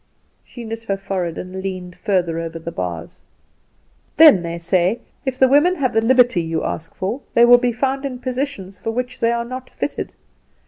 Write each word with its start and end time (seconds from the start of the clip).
She 0.43 0.63
knit 0.63 0.81
her 0.85 0.97
forehead 0.97 1.37
and 1.37 1.61
leaned 1.61 1.95
further 1.95 2.39
over 2.39 2.57
the 2.57 2.71
bars. 2.71 3.21
"Then 4.17 4.41
they 4.41 4.57
say, 4.57 5.01
'If 5.27 5.37
the 5.37 5.47
women 5.47 5.75
have 5.75 5.93
the 5.93 6.01
liberty 6.01 6.41
you 6.41 6.63
ask 6.63 6.95
for, 6.95 7.21
they 7.35 7.45
will 7.45 7.59
be 7.59 7.71
found 7.71 8.03
in 8.03 8.17
positions 8.17 8.79
for 8.79 8.89
which 8.89 9.19
they 9.19 9.31
are 9.31 9.45
not 9.45 9.69
fitted! 9.69 10.11